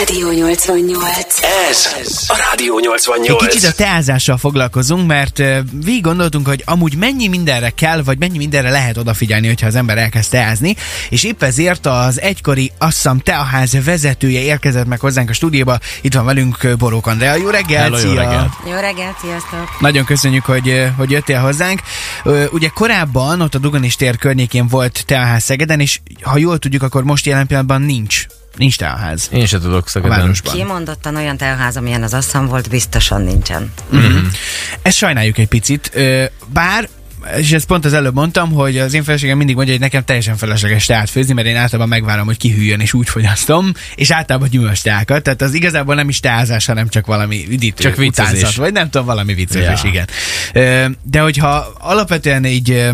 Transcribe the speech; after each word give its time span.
Rádió 0.00 0.30
88. 0.30 1.42
Ez 1.70 1.92
a 2.28 2.36
Rádió 2.50 2.78
88. 2.78 3.42
Egy 3.42 3.48
kicsit 3.48 3.68
a 3.68 3.72
teázással 3.72 4.36
foglalkozunk, 4.36 5.06
mert 5.06 5.38
végig 5.84 6.02
gondoltunk, 6.02 6.46
hogy 6.46 6.62
amúgy 6.66 6.96
mennyi 6.96 7.28
mindenre 7.28 7.70
kell, 7.70 8.02
vagy 8.02 8.18
mennyi 8.18 8.38
mindenre 8.38 8.70
lehet 8.70 8.96
odafigyelni, 8.96 9.46
hogyha 9.46 9.66
az 9.66 9.74
ember 9.74 9.98
elkezd 9.98 10.30
teázni, 10.30 10.76
és 11.08 11.24
épp 11.24 11.42
ezért 11.42 11.86
az 11.86 12.20
egykori 12.20 12.72
Asszam 12.78 13.18
Teaház 13.18 13.84
vezetője 13.84 14.40
érkezett 14.40 14.86
meg 14.86 15.00
hozzánk 15.00 15.30
a 15.30 15.32
stúdióba. 15.32 15.78
Itt 16.00 16.14
van 16.14 16.24
velünk 16.24 16.76
Borók 16.78 17.06
Andrea. 17.06 17.34
Jó 17.34 17.48
reggelt! 17.48 17.94
Hello, 17.94 18.08
jó 18.08 18.14
reggelt. 18.14 18.52
Jó 18.66 18.72
reggelt, 18.72 19.16
sziasztok! 19.20 19.80
Nagyon 19.80 20.04
köszönjük, 20.04 20.44
hogy, 20.44 20.90
hogy 20.96 21.10
jöttél 21.10 21.40
hozzánk. 21.40 21.80
Ugye 22.50 22.68
korábban 22.68 23.40
ott 23.40 23.54
a 23.54 23.58
Duganis 23.58 23.96
tér 23.96 24.16
környékén 24.16 24.66
volt 24.66 25.02
teaház 25.06 25.42
Szegeden, 25.42 25.80
és 25.80 26.00
ha 26.22 26.38
jól 26.38 26.58
tudjuk, 26.58 26.82
akkor 26.82 27.04
most 27.04 27.26
jelen 27.26 27.46
pillanatban 27.46 27.82
nincs. 27.82 28.26
Nincs 28.60 28.76
teaház. 28.76 29.28
Én 29.32 29.46
se 29.46 29.58
tudok 29.58 29.86
A 29.86 29.88
Szegeden. 29.88 30.34
Kimondottan 30.42 31.16
olyan 31.16 31.36
teaház, 31.36 31.76
amilyen 31.76 32.02
az 32.02 32.14
asszam 32.14 32.46
volt, 32.46 32.68
biztosan 32.68 33.22
nincsen. 33.22 33.72
Ezt 34.82 34.96
sajnáljuk 34.96 35.38
egy 35.38 35.48
picit, 35.48 35.92
bár 36.52 36.88
és 37.36 37.52
ezt 37.52 37.66
pont 37.66 37.84
az 37.84 37.92
előbb 37.92 38.14
mondtam, 38.14 38.52
hogy 38.52 38.78
az 38.78 38.94
én 38.94 39.02
feleségem 39.02 39.36
mindig 39.36 39.54
mondja, 39.56 39.72
hogy 39.74 39.82
nekem 39.82 40.04
teljesen 40.04 40.36
felesleges 40.36 40.86
teát 40.86 41.10
főzni, 41.10 41.32
mert 41.32 41.46
én 41.46 41.56
általában 41.56 41.88
megvárom, 41.88 42.26
hogy 42.26 42.36
kihűljön, 42.36 42.80
és 42.80 42.92
úgy 42.92 43.08
fogyasztom, 43.08 43.72
és 43.94 44.10
általában 44.10 44.48
gyümölcs 44.48 44.82
teákat, 44.82 45.22
tehát 45.22 45.42
az 45.42 45.54
igazából 45.54 45.94
nem 45.94 46.08
is 46.08 46.20
teázás, 46.20 46.66
hanem 46.66 46.88
csak 46.88 47.06
valami 47.06 47.44
üdítő, 47.48 47.82
Csak 47.82 47.96
viccezés. 47.96 48.38
utánzat, 48.38 48.54
vagy 48.58 48.72
nem 48.72 48.90
tudom, 48.90 49.06
valami 49.06 49.34
viccezés, 49.34 49.82
Ja. 49.82 49.90
igen. 49.90 50.08
De 51.02 51.20
hogyha 51.20 51.72
alapvetően 51.78 52.44
így 52.44 52.90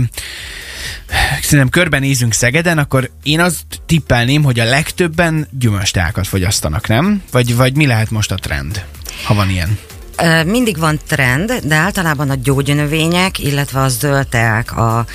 szerintem 1.43 1.69
körbenézünk 1.69 2.33
Szegeden, 2.33 2.79
akkor 2.79 3.11
én 3.23 3.41
azt 3.41 3.65
tippelném, 3.87 4.43
hogy 4.43 4.61
a 4.61 4.65
legtöbben 4.65 5.49
gyümölcs 5.59 5.93
teákat 5.93 6.27
fogyasztanak, 6.27 6.89
nem? 6.89 7.23
Vagy, 7.31 7.57
vagy 7.57 7.77
mi 7.77 7.87
lehet 7.87 8.11
most 8.11 8.33
a 8.33 8.35
trend, 8.35 8.85
ha 9.25 9.35
van 9.35 9.51
ilyen? 9.51 9.79
Mindig 10.45 10.79
van 10.79 11.01
trend, 11.07 11.53
de 11.65 11.75
általában 11.75 12.31
a 12.31 12.35
gyógynövények, 12.43 13.39
illetve 13.39 13.81
a 13.81 13.89
zöld 13.89 14.29
teák 14.29 14.77
a 14.77 15.07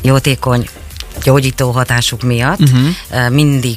jótékony 0.00 0.68
gyógyító 1.22 1.70
hatásuk 1.70 2.22
miatt 2.22 2.60
uh-huh. 2.60 3.30
mindig 3.30 3.76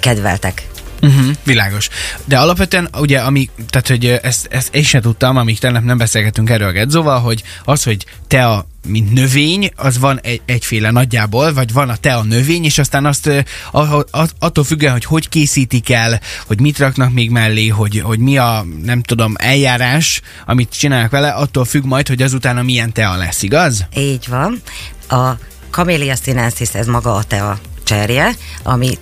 kedveltek. 0.00 0.68
Uh-huh, 1.04 1.34
világos. 1.42 1.88
De 2.24 2.38
alapvetően, 2.38 2.88
ugye, 2.98 3.18
ami, 3.18 3.50
tehát, 3.68 3.88
hogy 3.88 4.06
ezt, 4.06 4.46
ezt 4.50 4.74
én 4.74 4.82
sem 4.82 5.00
tudtam, 5.00 5.36
amíg 5.36 5.58
tegnap 5.58 5.82
nem 5.82 5.98
beszélgetünk 5.98 6.50
erről 6.50 6.68
a 6.68 6.72
Gedzóval, 6.72 7.20
hogy 7.20 7.42
az, 7.64 7.82
hogy 7.82 8.06
tea, 8.28 8.66
mint 8.86 9.12
növény, 9.12 9.70
az 9.76 9.98
van 9.98 10.20
egy, 10.22 10.42
egyféle 10.46 10.90
nagyjából, 10.90 11.52
vagy 11.52 11.72
van 11.72 11.88
a 11.88 11.96
tea 11.96 12.22
növény, 12.22 12.64
és 12.64 12.78
aztán 12.78 13.06
azt 13.06 13.30
a, 13.72 13.78
a, 13.78 14.26
attól 14.38 14.64
függően, 14.64 14.92
hogy 14.92 15.04
hogy 15.04 15.28
készítik 15.28 15.90
el, 15.90 16.20
hogy 16.46 16.60
mit 16.60 16.78
raknak 16.78 17.12
még 17.12 17.30
mellé, 17.30 17.68
hogy, 17.68 18.00
hogy 18.00 18.18
mi 18.18 18.38
a, 18.38 18.64
nem 18.82 19.02
tudom, 19.02 19.34
eljárás, 19.38 20.20
amit 20.46 20.78
csinálnak 20.78 21.10
vele, 21.10 21.30
attól 21.30 21.64
függ 21.64 21.84
majd, 21.84 22.08
hogy 22.08 22.22
azután 22.22 22.64
milyen 22.64 22.92
tea 22.92 23.16
lesz, 23.16 23.42
igaz? 23.42 23.86
Így 23.96 24.28
van. 24.28 24.62
A 25.08 25.38
Camellia 25.70 26.14
sinensis, 26.22 26.74
ez 26.74 26.86
maga 26.86 27.14
a 27.14 27.22
tea 27.22 27.58
cserje, 27.84 28.34
ami 28.62 28.98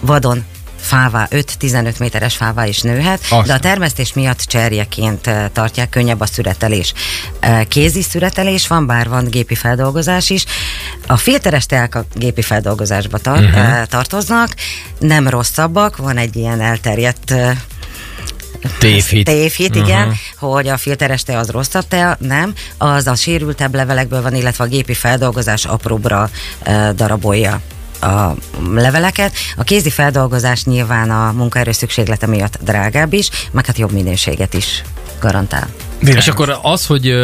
vadon 0.00 0.44
fává, 0.86 1.28
5-15 1.30 1.98
méteres 1.98 2.36
fává 2.36 2.66
is 2.66 2.80
nőhet, 2.80 3.20
Aztán. 3.22 3.46
de 3.46 3.52
a 3.52 3.58
termesztés 3.58 4.12
miatt 4.12 4.40
cserjeként 4.40 5.26
eh, 5.26 5.44
tartják, 5.52 5.88
könnyebb 5.88 6.20
a 6.20 6.26
szüretelés. 6.26 6.92
Eh, 7.40 7.64
Kézi 7.64 8.02
szüretelés 8.02 8.66
van, 8.66 8.86
bár 8.86 9.08
van 9.08 9.24
gépi 9.24 9.54
feldolgozás 9.54 10.30
is. 10.30 10.44
A 11.06 11.16
filteres 11.16 11.66
teák 11.66 11.94
a 11.94 12.04
gépi 12.14 12.42
feldolgozásba 12.42 13.18
tar- 13.18 13.40
uh-huh. 13.40 13.86
tartoznak, 13.86 14.54
nem 14.98 15.28
rosszabbak, 15.28 15.96
van 15.96 16.16
egy 16.16 16.36
ilyen 16.36 16.60
elterjedt 16.60 17.30
eh, 17.30 17.56
Tévhit. 18.78 19.24
Tévhit, 19.24 19.74
igen, 19.74 20.14
hogy 20.38 20.68
a 20.68 20.76
filteres 20.76 21.22
tea 21.22 21.38
az 21.38 21.50
rosszabb 21.50 21.88
tea, 21.88 22.16
nem. 22.20 22.54
Az 22.78 23.06
a 23.06 23.14
sérültebb 23.14 23.74
levelekből 23.74 24.22
van, 24.22 24.34
illetve 24.34 24.64
a 24.64 24.66
gépi 24.66 24.94
feldolgozás 24.94 25.64
apróbra 25.64 26.30
uh, 26.66 26.90
darabolja 26.90 27.60
a 28.00 28.34
leveleket. 28.64 29.32
A 29.56 29.62
kézi 29.64 29.90
feldolgozás 29.90 30.64
nyilván 30.64 31.10
a 31.10 31.32
munkaerő 31.32 31.72
szükséglete 31.72 32.26
miatt 32.26 32.58
drágább 32.62 33.12
is, 33.12 33.30
meg 33.50 33.66
hát 33.66 33.78
jobb 33.78 33.92
minőséget 33.92 34.54
is 34.54 34.82
garantál. 35.20 35.68
És 36.00 36.28
akkor 36.28 36.58
az, 36.62 36.86
hogy, 36.86 37.14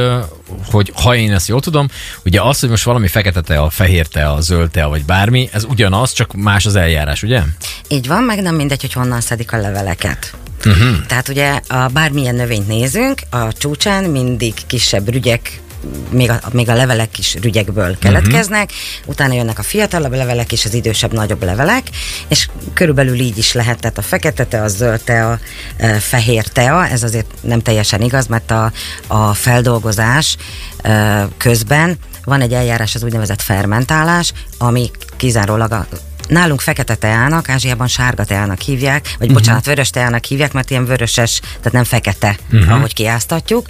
hogy 0.71 0.93
ha 1.03 1.15
én 1.15 1.33
ezt 1.33 1.49
jól 1.49 1.61
tudom, 1.61 1.89
ugye 2.25 2.41
az, 2.41 2.61
hogy 2.61 2.69
most 2.69 2.85
valami 2.85 3.09
fekete 3.09 3.41
tea, 3.41 3.71
fehér 3.71 4.07
tea, 4.07 4.41
zöld 4.41 4.71
tea, 4.71 4.89
vagy 4.89 5.05
bármi, 5.05 5.49
ez 5.53 5.65
ugyanaz, 5.65 6.13
csak 6.13 6.33
más 6.33 6.67
az 6.67 6.77
eljárás, 6.77 7.23
ugye? 7.23 7.43
Így 7.89 8.07
van, 8.07 8.23
meg 8.23 8.43
nem 8.43 8.55
mindegy, 8.55 8.81
hogy 8.81 8.93
honnan 8.93 9.21
szedik 9.21 9.53
a 9.53 9.57
leveleket. 9.57 10.35
Uh-huh. 10.65 11.07
Tehát 11.07 11.29
ugye 11.29 11.61
a 11.69 11.87
bármilyen 11.87 12.35
növényt 12.35 12.67
nézünk, 12.67 13.21
a 13.31 13.53
csúcsán 13.53 14.05
mindig 14.05 14.55
kisebb 14.67 15.09
rügyek 15.09 15.61
még 16.11 16.31
a, 16.31 16.41
még 16.53 16.69
a 16.69 16.75
levelek 16.75 17.19
is 17.19 17.35
rügyekből 17.35 17.99
keletkeznek, 17.99 18.71
uh-huh. 18.71 19.09
utána 19.09 19.35
jönnek 19.35 19.59
a 19.59 19.63
fiatalabb 19.63 20.13
levelek 20.13 20.53
és 20.53 20.65
az 20.65 20.75
idősebb, 20.75 21.13
nagyobb 21.13 21.43
levelek, 21.43 21.91
és 22.29 22.49
körülbelül 22.75 23.19
így 23.19 23.39
is 23.39 23.53
lehet, 23.53 23.81
tehát 23.81 23.99
a 23.99 24.03
fekete 24.03 24.45
tea, 24.45 24.63
a 24.63 24.69
zöld 24.69 25.01
tea, 25.01 25.39
e, 25.77 25.93
fehér 25.99 26.47
tea, 26.47 26.87
ez 26.87 27.03
azért 27.03 27.27
nem 27.41 27.61
teljesen 27.61 28.01
igaz, 28.01 28.27
mert 28.27 28.51
a, 28.51 28.73
a 29.07 29.35
feldolgozás 29.35 30.37
e, 30.83 31.29
közben 31.37 31.99
van 32.25 32.41
egy 32.41 32.53
eljárás, 32.53 32.95
az 32.95 33.03
úgynevezett 33.03 33.41
fermentálás, 33.41 34.33
ami 34.59 34.91
kizárólag 35.17 35.73
a 35.73 35.87
Nálunk 36.29 36.61
fekete 36.61 36.95
teának, 36.95 37.49
Ázsiában 37.49 37.89
sárga 37.89 38.25
teának 38.25 38.61
hívják, 38.61 39.03
vagy 39.03 39.13
uh-huh. 39.19 39.33
bocsánat, 39.33 39.65
vörös 39.65 39.91
teának 39.91 40.25
hívják, 40.25 40.53
mert 40.53 40.71
ilyen 40.71 40.85
vöröses, 40.85 41.41
tehát 41.41 41.73
nem 41.73 41.85
fekete, 41.85 42.37
uh-huh. 42.53 42.73
ahogy 42.73 42.95
kiáztatjuk. 42.95 43.67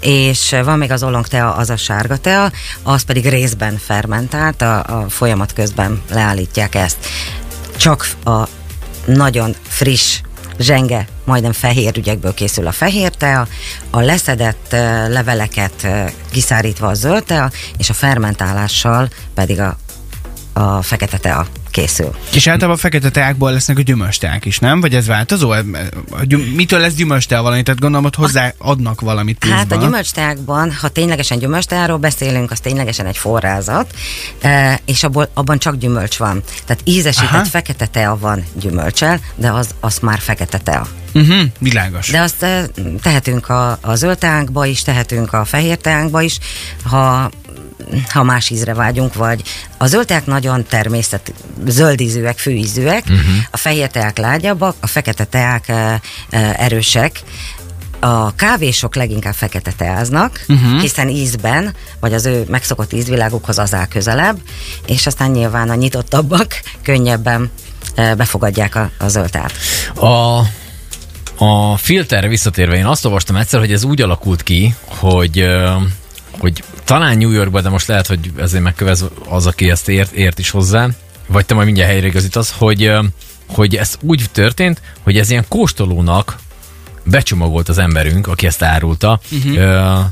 És 0.00 0.54
van 0.64 0.78
még 0.78 0.90
az 0.90 1.02
olong 1.02 1.26
tea, 1.26 1.54
az 1.54 1.70
a 1.70 1.76
sárga 1.76 2.16
tea, 2.16 2.52
az 2.82 3.02
pedig 3.02 3.28
részben 3.28 3.78
fermentált, 3.78 4.62
a, 4.62 4.78
a 4.78 5.08
folyamat 5.08 5.52
közben 5.52 6.02
leállítják 6.10 6.74
ezt. 6.74 6.96
Csak 7.76 8.08
a 8.24 8.48
nagyon 9.04 9.54
friss 9.68 10.20
zsenge, 10.58 11.08
majdnem 11.24 11.52
fehér 11.52 11.96
ügyekből 11.96 12.34
készül 12.34 12.66
a 12.66 12.72
fehér 12.72 13.10
tea, 13.10 13.46
a 13.90 14.00
leszedett 14.00 14.66
leveleket 15.08 15.86
kiszárítva 16.30 16.86
a 16.86 16.94
zöld 16.94 17.24
tea, 17.24 17.50
és 17.78 17.90
a 17.90 17.94
fermentálással 17.94 19.08
pedig 19.34 19.60
a, 19.60 19.76
a 20.56 20.82
fekete 20.82 21.18
tea 21.18 21.46
készül. 21.70 22.14
És 22.32 22.46
általában 22.46 22.76
a 22.76 22.80
fekete 22.80 23.10
teákból 23.10 23.52
lesznek 23.52 23.78
a 23.78 23.80
gyümölcs 23.80 24.18
teák 24.18 24.44
is, 24.44 24.58
nem? 24.58 24.80
Vagy 24.80 24.94
ez 24.94 25.06
változó? 25.06 25.54
Gyüm- 26.22 26.54
Mitől 26.54 26.80
lesz 26.80 26.94
gyümölcs 26.94 27.26
tea 27.26 27.42
valami? 27.42 27.62
Tehát 27.62 27.80
gondolom, 27.80 28.04
hogy 28.04 28.14
hozzáadnak 28.14 29.00
valamit 29.00 29.38
pluszba. 29.38 29.58
Hát 29.58 29.72
a 29.72 29.76
gyümölcsteákban, 29.76 30.72
ha 30.72 30.88
ténylegesen 30.88 31.38
gyümölcsteáról 31.38 31.96
beszélünk, 31.96 32.50
az 32.50 32.60
ténylegesen 32.60 33.06
egy 33.06 33.16
forrázat, 33.16 33.94
e, 34.40 34.80
és 34.84 35.02
abból, 35.02 35.30
abban 35.34 35.58
csak 35.58 35.76
gyümölcs 35.76 36.16
van. 36.16 36.42
Tehát 36.64 36.82
ízesített 36.84 37.30
Aha. 37.30 37.44
fekete 37.44 37.86
tea 37.86 38.18
van 38.18 38.44
gyümölcsel, 38.60 39.20
de 39.34 39.50
az, 39.50 39.68
az 39.80 39.98
már 39.98 40.18
fekete 40.18 40.58
tea. 40.58 40.86
Uh-huh, 41.14 41.42
világos. 41.58 42.10
De 42.10 42.20
azt 42.20 42.42
e, 42.42 42.66
tehetünk 43.02 43.48
a, 43.48 43.78
a 43.80 43.94
zöld 43.94 44.18
teánkba 44.18 44.66
is, 44.66 44.82
tehetünk 44.82 45.32
a 45.32 45.44
fehér 45.44 45.76
teánkba 45.76 46.22
is, 46.22 46.38
ha 46.84 47.30
ha 48.08 48.22
más 48.22 48.50
ízre 48.50 48.74
vágyunk, 48.74 49.14
vagy 49.14 49.42
a 49.76 49.86
zöld 49.86 50.06
teák 50.06 50.26
nagyon 50.26 50.64
természet, 50.64 51.32
zöld 51.66 52.00
ízűek, 52.00 52.38
főízűek, 52.38 53.04
uh-huh. 53.04 53.20
a 53.50 53.56
fehér 53.56 53.90
teák 53.90 54.18
lágyabbak, 54.18 54.76
a 54.80 54.86
fekete 54.86 55.24
teák 55.24 55.68
e, 55.68 56.00
e, 56.30 56.54
erősek, 56.58 57.22
a 58.00 58.34
kávésok 58.34 58.94
leginkább 58.94 59.34
fekete 59.34 59.72
teáznak, 59.72 60.44
uh-huh. 60.48 60.80
hiszen 60.80 61.08
ízben, 61.08 61.74
vagy 62.00 62.14
az 62.14 62.26
ő 62.26 62.44
megszokott 62.48 62.92
ízvilágukhoz 62.92 63.58
az 63.58 63.74
áll 63.74 63.86
közelebb, 63.86 64.38
és 64.86 65.06
aztán 65.06 65.30
nyilván 65.30 65.70
a 65.70 65.74
nyitottabbak 65.74 66.60
könnyebben 66.82 67.50
e, 67.94 68.14
befogadják 68.14 68.74
a, 68.74 68.90
a 68.98 69.08
zöld 69.08 69.30
teát. 69.30 69.52
A, 69.94 70.38
a 71.44 71.76
filterre 71.76 72.28
visszatérve, 72.28 72.76
én 72.76 72.86
azt 72.86 73.04
olvastam 73.04 73.36
egyszer, 73.36 73.60
hogy 73.60 73.72
ez 73.72 73.84
úgy 73.84 74.02
alakult 74.02 74.42
ki, 74.42 74.74
hogy 74.84 75.46
hogy 76.38 76.62
talán 76.84 77.18
New 77.18 77.30
Yorkban, 77.30 77.62
de 77.62 77.68
most 77.68 77.86
lehet, 77.86 78.06
hogy 78.06 78.32
ezért 78.36 78.62
megkövez 78.62 79.04
az, 79.28 79.46
aki 79.46 79.70
ezt 79.70 79.88
ért, 79.88 80.12
ért 80.12 80.38
is 80.38 80.50
hozzá, 80.50 80.88
vagy 81.26 81.46
te 81.46 81.54
majd 81.54 81.66
mindjárt 81.66 81.90
helyre 81.90 82.06
igazítasz, 82.06 82.54
hogy, 82.58 82.92
hogy 83.46 83.76
ez 83.76 83.96
úgy 84.00 84.24
történt, 84.32 84.80
hogy 85.02 85.18
ez 85.18 85.30
ilyen 85.30 85.44
kóstolónak 85.48 86.36
becsomagolt 87.04 87.68
az 87.68 87.78
emberünk, 87.78 88.26
aki 88.26 88.46
ezt 88.46 88.62
árulta, 88.62 89.20
uh-huh. 89.30 90.04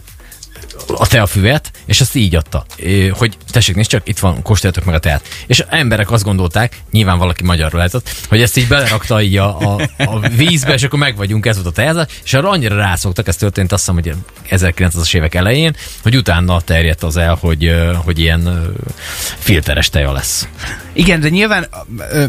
A 0.96 1.06
teafüvet, 1.06 1.70
és 1.84 2.00
azt 2.00 2.14
így 2.14 2.34
adta, 2.34 2.64
hogy 3.10 3.36
tessék, 3.50 3.74
nézd 3.74 3.90
csak, 3.90 4.08
itt 4.08 4.18
van, 4.18 4.42
kóstoljatok 4.42 4.84
meg 4.84 4.94
a 4.94 4.98
teát. 4.98 5.28
És 5.46 5.64
emberek 5.68 6.10
azt 6.10 6.24
gondolták, 6.24 6.80
nyilván 6.90 7.18
valaki 7.18 7.44
magyarul 7.44 7.76
lehetett, 7.76 8.10
hogy 8.28 8.42
ezt 8.42 8.56
így 8.56 8.68
belerakta 8.68 9.22
így 9.22 9.36
a, 9.36 9.58
a, 9.58 9.90
a 9.96 10.28
vízbe, 10.28 10.72
és 10.72 10.82
akkor 10.82 10.98
meg 10.98 11.16
vagyunk, 11.16 11.46
ez 11.46 11.54
volt 11.54 11.66
a 11.66 11.70
teázás, 11.70 12.06
és 12.24 12.34
arra 12.34 12.48
annyira 12.48 12.76
rászoktak, 12.76 13.28
ez 13.28 13.36
történt 13.36 13.72
azt 13.72 13.90
hiszem, 13.90 14.02
hogy 14.02 14.14
1900-as 14.50 15.14
évek 15.14 15.34
elején, 15.34 15.76
hogy 16.02 16.16
utána 16.16 16.60
terjedt 16.60 17.02
az 17.02 17.16
el, 17.16 17.38
hogy, 17.40 17.74
hogy 18.04 18.18
ilyen 18.18 18.72
filteres 19.38 19.88
teja 19.88 20.12
lesz. 20.12 20.48
Igen, 20.96 21.20
de 21.20 21.28
nyilván 21.28 21.66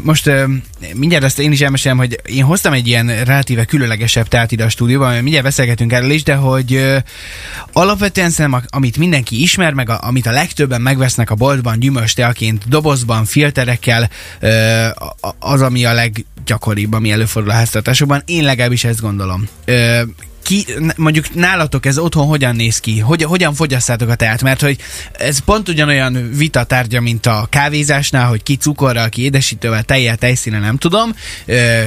most 0.02 0.32
mindjárt 0.94 1.24
ezt 1.24 1.40
én 1.40 1.52
is 1.52 1.62
elmesélem, 1.62 1.98
hogy 1.98 2.20
én 2.26 2.44
hoztam 2.44 2.74
egy 2.74 2.88
ilyen 2.88 3.24
relatíve 3.24 3.66
különlegesebb 3.66 4.28
teát 4.28 4.52
ide 4.52 4.64
a 4.64 4.70
stúdióban, 4.70 5.14
mindjárt 5.14 5.46
beszélgetünk 5.46 5.94
erről 5.94 6.10
is, 6.10 6.24
de 6.24 6.36
hogy 6.36 6.94
alapvetően 7.74 8.30
szerintem, 8.30 8.64
amit 8.70 8.98
mindenki 8.98 9.42
ismer, 9.42 9.74
meg 9.74 9.90
amit 9.90 10.26
a 10.26 10.32
legtöbben 10.32 10.82
megvesznek 10.82 11.30
a 11.30 11.36
boltban 11.36 11.80
gyümölcs 11.80 12.16
teaként, 12.16 12.68
dobozban, 12.68 13.26
filterekkel, 13.26 14.10
az, 15.40 15.62
ami 15.62 15.86
a 15.86 15.94
leggyakoribb, 15.94 16.94
ami 16.94 17.12
előfordul 17.12 17.52
a 17.52 17.56
háztartásokban. 17.56 18.22
Én 18.26 18.44
legalábbis 18.44 18.84
ezt 18.84 19.02
gondolom. 19.02 19.48
Ki, 20.46 20.66
mondjuk 20.96 21.34
nálatok 21.34 21.86
ez 21.86 21.98
otthon 21.98 22.28
hogyan 22.28 22.56
néz 22.56 22.80
ki? 22.80 23.00
Hogy, 23.00 23.24
hogyan 23.24 23.54
fogyasztátok 23.54 24.10
a 24.10 24.16
teát? 24.16 24.42
Mert 24.42 24.62
hogy 24.62 24.78
ez 25.12 25.40
pont 25.40 25.70
ugyanolyan 25.70 26.30
vita 26.34 26.64
tárgya, 26.64 27.02
mint 27.02 27.26
a 27.26 27.48
kávézásnál, 27.50 28.28
hogy 28.28 28.44
ki 28.44 28.56
cukorral, 28.56 29.10
ki 29.10 29.22
édesítővel, 29.22 29.84
tejjel, 29.84 30.16
tejszínen, 30.16 30.62
nem 30.62 30.78
tudom. 30.78 31.16
Ö, 31.46 31.84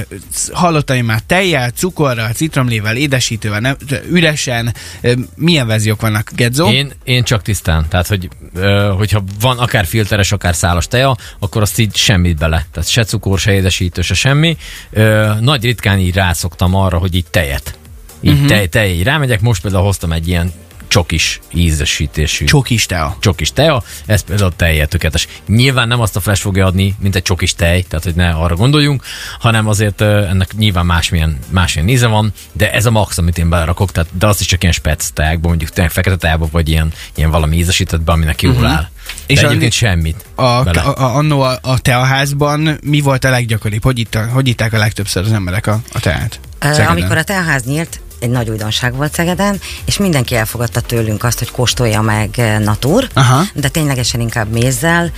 hallottam 0.51 0.95
én 0.95 1.03
már 1.03 1.19
tejjel, 1.19 1.69
cukorral, 1.69 2.31
citromlével, 2.31 2.95
édesítővel, 2.95 3.59
nem, 3.59 3.75
üresen. 4.09 4.73
Ö, 5.01 5.13
milyen 5.35 5.67
verziók 5.67 6.01
vannak, 6.01 6.31
Gedzo? 6.35 6.71
Én, 6.71 6.91
én 7.03 7.23
csak 7.23 7.41
tisztán. 7.41 7.85
Tehát, 7.89 8.07
hogy, 8.07 8.29
ö, 8.53 8.93
hogyha 8.97 9.23
van 9.39 9.59
akár 9.59 9.85
filteres, 9.85 10.31
akár 10.31 10.55
szálas 10.55 10.87
teja, 10.87 11.15
akkor 11.39 11.61
azt 11.61 11.79
így 11.79 11.95
semmit 11.95 12.37
bele. 12.37 12.65
Tehát 12.71 12.89
se 12.89 13.03
cukor, 13.03 13.39
se 13.39 13.53
édesítő, 13.53 14.01
se 14.01 14.13
semmi. 14.13 14.57
Ö, 14.89 15.31
nagy 15.39 15.63
ritkán 15.63 15.99
így 15.99 16.13
rászoktam 16.13 16.75
arra, 16.75 16.97
hogy 16.97 17.15
így 17.15 17.25
tejet. 17.25 17.77
Így 18.21 18.33
uh-huh. 18.33 18.47
tej, 18.47 18.67
tej, 18.67 18.91
így 18.91 19.03
rámegyek. 19.03 19.41
Most 19.41 19.61
például 19.61 19.83
hoztam 19.83 20.11
egy 20.11 20.27
ilyen 20.27 20.53
csokis 20.87 21.39
ízesítésű 21.53 22.45
Csokis 22.45 22.85
tea. 22.85 23.17
csokis 23.19 23.51
teja, 23.51 23.83
ez 24.05 24.21
például 24.21 24.55
telje 24.55 24.85
tökéletes. 24.85 25.27
Nyilván 25.47 25.87
nem 25.87 25.99
azt 25.99 26.15
a 26.15 26.19
flash 26.19 26.41
fogja 26.41 26.65
adni, 26.65 26.95
mint 26.99 27.15
egy 27.15 27.21
csokis 27.21 27.55
tej, 27.55 27.81
tehát 27.81 28.05
hogy 28.05 28.15
ne 28.15 28.29
arra 28.29 28.55
gondoljunk, 28.55 29.03
hanem 29.39 29.67
azért 29.67 30.01
ennek 30.01 30.53
nyilván 30.57 30.85
másmilyen, 30.85 31.37
másmilyen 31.49 31.89
íze 31.89 32.07
van, 32.07 32.33
de 32.51 32.71
ez 32.73 32.85
a 32.85 32.91
max, 32.91 33.17
amit 33.17 33.37
én 33.37 33.49
belerakok, 33.49 33.91
tehát, 33.91 34.09
de 34.17 34.27
azt 34.27 34.39
is 34.39 34.47
csak 34.47 34.61
ilyen 34.61 34.73
spec 34.73 35.09
tejákban, 35.13 35.49
mondjuk 35.49 35.69
tényleg 35.69 35.93
fekete 35.93 36.15
tejába, 36.15 36.47
vagy 36.51 36.69
ilyen, 36.69 36.91
ilyen 37.15 37.31
valami 37.31 37.57
ízesítettbe, 37.57 38.11
aminek 38.11 38.41
jól 38.41 38.65
áll. 38.65 38.87
És 39.25 39.37
És 39.37 39.43
a- 39.43 39.47
egyébként 39.47 39.71
semmit. 39.71 40.25
A, 40.35 40.41
a, 40.43 40.93
a, 40.95 41.15
annó 41.15 41.41
a, 41.41 41.59
a 41.61 41.79
teaházban 41.79 42.77
mi 42.83 43.01
volt 43.01 43.23
a 43.23 43.29
leggyakoribb? 43.29 43.83
Hogy, 43.83 43.99
itt, 43.99 44.15
hogy 44.15 44.47
itták 44.47 44.73
a 44.73 44.77
legtöbbször 44.77 45.23
az 45.23 45.31
emberek 45.31 45.67
a, 45.67 45.79
a 45.93 45.99
teát? 45.99 46.39
Szegeden? 46.59 46.87
Amikor 46.87 47.17
a 47.17 47.23
teaház 47.23 47.63
nyílt, 47.63 47.99
egy 48.19 48.29
nagy 48.29 48.49
újdonság 48.49 48.95
volt 48.95 49.13
Szegeden, 49.13 49.59
és 49.85 49.97
mindenki 49.97 50.35
elfogadta 50.35 50.81
tőlünk 50.81 51.23
azt, 51.23 51.39
hogy 51.39 51.51
kóstolja 51.51 52.01
meg 52.01 52.29
eh, 52.37 52.59
natur, 52.59 53.07
Aha. 53.13 53.43
de 53.53 53.67
ténylegesen 53.67 54.19
inkább 54.19 54.51
mézzel, 54.51 55.11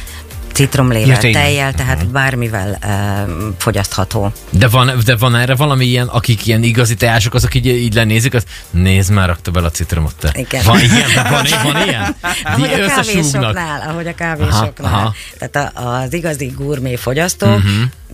citromlével, 0.53 1.07
Ja, 1.07 1.17
tényleg. 1.17 1.43
tejjel, 1.43 1.73
tehát 1.73 2.07
bármivel 2.07 2.77
uh, 2.83 3.53
fogyasztható. 3.57 4.31
De 4.49 4.67
van, 4.67 4.91
de 5.05 5.15
van 5.15 5.35
erre 5.35 5.55
valami 5.55 5.85
ilyen, 5.85 6.07
akik 6.07 6.47
ilyen 6.47 6.63
igazi 6.63 6.95
teások, 6.95 7.33
azok 7.33 7.55
így, 7.55 7.65
így 7.65 7.93
lenézik, 7.93 8.33
azt 8.33 8.47
nézd 8.69 9.11
már, 9.11 9.27
rakta 9.27 9.51
bele 9.51 9.67
a 9.67 9.71
citromot 9.71 10.15
te. 10.15 10.31
Igen. 10.33 10.63
Van 10.65 10.79
ilyen? 10.79 11.09
Van, 11.29 11.45
van 11.63 11.87
ilyen? 11.87 12.15
Ahogy 12.43 12.81
a 12.81 12.87
kávésoknál, 12.87 13.89
ahogy 13.89 14.07
a 14.07 14.15
kávésoknál. 14.15 14.93
Aha, 14.93 14.97
aha. 14.97 15.13
Tehát 15.39 15.75
a, 15.75 15.89
az 15.89 16.13
igazi 16.13 16.45
gurmé 16.57 16.95
fogyasztó, 16.95 17.47
uh-huh. 17.47 17.71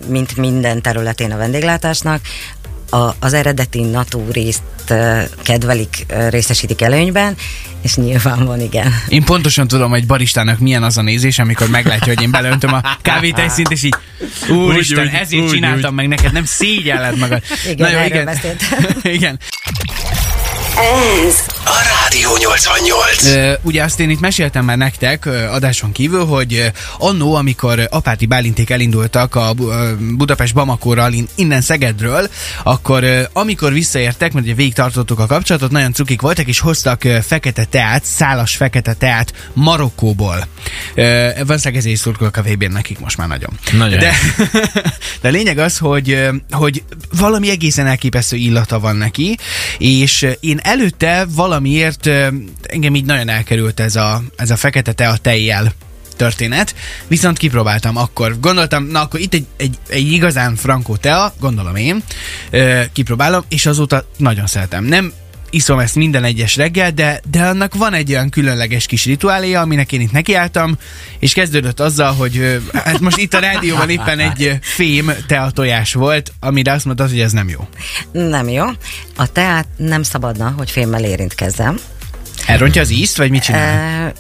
mint 0.08 0.36
minden 0.36 0.82
területén 0.82 1.32
a 1.32 1.38
vendéglátásnak, 1.38 2.22
a, 2.90 3.16
az 3.20 3.34
eredeti 3.34 3.82
natúrészt 3.82 4.62
uh, 4.90 5.22
kedvelik, 5.44 6.06
részesítik 6.30 6.82
előnyben, 6.82 7.36
és 7.82 7.96
nyilván 7.96 8.46
van, 8.46 8.62
igen. 8.62 8.94
Én 9.08 9.24
pontosan 9.24 9.68
tudom, 9.68 9.90
hogy 9.90 10.06
baristának 10.06 10.60
milyen 10.60 10.84
az 10.84 10.98
a 10.98 11.02
nézés, 11.02 11.40
amikor 11.40 11.70
meglátja, 11.70 12.14
hogy 12.14 12.22
én 12.22 12.32
beleöntöm 12.32 12.74
a 12.74 12.82
kávétejszínt, 13.02 13.72
és 13.72 13.84
így, 13.84 13.96
úristen, 14.50 15.00
Úgy, 15.00 15.08
úgy, 15.08 15.14
ezért 15.14 15.44
úgy, 15.44 15.50
csináltam 15.50 15.96
meg 15.96 16.08
neked, 16.08 16.32
nem 16.32 16.46
szégyelled 16.46 17.18
magad. 17.18 17.42
Igen, 17.70 17.96
erről 17.96 18.26
beszéltem. 18.26 18.88
igen. 19.18 19.40
Ez 21.26 21.57
A 21.70 22.02
Rádió 22.02 22.30
88. 22.40 23.26
Ö, 23.26 23.54
ugye 23.62 23.84
azt 23.84 24.00
én 24.00 24.10
itt 24.10 24.20
meséltem 24.20 24.66
már 24.66 24.78
nektek 24.78 25.26
adáson 25.52 25.92
kívül, 25.92 26.26
hogy 26.26 26.72
annó, 26.98 27.36
amikor 27.36 27.88
Apáti 27.90 28.26
Bálinték 28.26 28.70
elindultak 28.70 29.36
a 29.36 29.54
Budapest 30.18 30.54
Bamakóral 30.54 31.14
in- 31.14 31.30
innen 31.36 31.62
Szegedről, 31.62 32.30
akkor 32.64 33.30
amikor 33.34 33.74
visszaértek, 33.74 34.34
mert 34.34 34.46
ugye 34.46 34.56
végig 34.56 34.74
tartottuk 34.74 35.20
a 35.20 35.26
kapcsolatot, 35.26 35.72
nagyon 35.72 35.94
cukik 35.94 36.22
voltak, 36.22 36.48
és 36.48 36.60
hoztak 36.60 37.02
fekete 37.28 37.64
teát, 37.66 38.04
szálas 38.04 38.56
fekete 38.56 38.94
teát 38.94 39.34
Marokkóból. 39.54 40.48
Valószínűleg 40.96 41.76
ezért 41.76 42.00
szurkolok 42.00 42.38
a 42.38 42.42
vb 42.42 42.64
nekik 42.64 43.00
most 43.00 43.18
már 43.18 43.28
nagyon. 43.28 43.50
Nagyon. 43.72 44.00
De, 44.00 44.14
de 45.22 45.28
a 45.28 45.32
lényeg 45.32 45.58
az, 45.58 45.78
hogy, 45.78 46.20
hogy 46.52 46.84
valami 47.18 47.50
egészen 47.50 47.88
elképesztő 47.88 48.36
illata 48.36 48.80
van 48.80 48.96
neki, 48.96 49.38
és 49.78 50.28
én 50.40 50.60
előtte 50.64 51.26
valamiért 51.58 52.08
engem 52.62 52.96
így 52.96 53.06
nagyon 53.06 53.30
elkerült 53.30 53.80
ez 53.80 53.96
a, 53.96 54.24
ez 54.36 54.50
a 54.50 54.56
fekete 54.56 54.92
te 54.92 55.08
a 55.08 55.18
tejjel 55.18 55.74
történet, 56.16 56.76
viszont 57.08 57.38
kipróbáltam 57.38 57.98
akkor. 57.98 58.40
Gondoltam, 58.40 58.84
na 58.84 59.02
akkor 59.02 59.20
itt 59.20 59.34
egy, 59.34 59.46
egy, 59.58 59.78
egy 59.90 60.12
igazán 60.12 60.56
frankó 60.56 60.96
tea, 60.96 61.34
gondolom 61.40 61.76
én, 61.76 62.04
ö, 62.50 62.82
kipróbálom, 62.94 63.44
és 63.50 63.66
azóta 63.66 64.06
nagyon 64.18 64.48
szeretem. 64.48 64.84
Nem 64.84 65.14
iszom 65.50 65.80
ezt 65.80 65.96
minden 65.96 66.24
egyes 66.24 66.56
reggel, 66.56 66.92
de, 66.92 67.22
de 67.32 67.44
annak 67.44 67.76
van 67.76 67.94
egy 67.94 68.12
olyan 68.12 68.30
különleges 68.30 68.86
kis 68.86 69.06
rituáléja, 69.06 69.62
aminek 69.62 69.92
én 69.92 70.02
itt 70.02 70.12
nekiálltam, 70.12 70.78
és 71.20 71.34
kezdődött 71.34 71.80
azzal, 71.80 72.14
hogy 72.14 72.62
hát 72.74 73.00
most 73.00 73.18
itt 73.18 73.34
a 73.34 73.40
rádióban 73.40 73.90
éppen 73.90 74.20
egy 74.20 74.58
fém 74.62 75.12
tea 75.28 75.50
tojás 75.50 75.94
volt, 75.94 76.32
amire 76.40 76.72
azt 76.72 76.86
mondtad, 76.86 77.10
hogy 77.10 77.20
ez 77.20 77.32
nem 77.32 77.50
jó. 77.50 77.68
Nem 78.12 78.50
jó. 78.50 78.66
A 79.16 79.32
teát 79.32 79.68
nem 79.78 80.04
szabadna, 80.04 80.54
hogy 80.58 80.72
fémmel 80.72 81.04
érintkezzem. 81.04 81.78
Elrontja 82.46 82.82
az 82.82 82.90
ízt, 82.90 83.18
vagy 83.18 83.30
mit 83.30 83.44
csinál? 83.44 84.14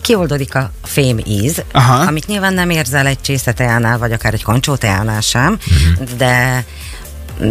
Kioldódik 0.00 0.54
a 0.54 0.72
fém 0.82 1.18
íz, 1.26 1.62
Aha. 1.72 1.94
amit 1.94 2.26
nyilván 2.26 2.54
nem 2.54 2.70
érzel 2.70 3.06
egy 3.06 3.20
csészeteánál, 3.20 3.98
vagy 3.98 4.12
akár 4.12 4.34
egy 4.34 4.42
kancsóteánál 4.42 5.20
sem, 5.20 5.58
de 6.16 6.64